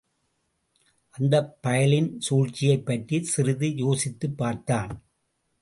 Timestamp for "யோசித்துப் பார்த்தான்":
3.75-4.93